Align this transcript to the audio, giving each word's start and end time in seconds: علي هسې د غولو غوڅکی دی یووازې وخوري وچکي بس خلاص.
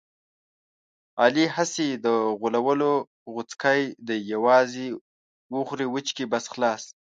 علي 1.21 1.45
هسې 1.55 1.87
د 2.05 2.07
غولو 2.63 2.93
غوڅکی 3.33 3.81
دی 4.07 4.17
یووازې 4.31 4.87
وخوري 5.55 5.87
وچکي 5.89 6.25
بس 6.31 6.45
خلاص. 6.53 6.83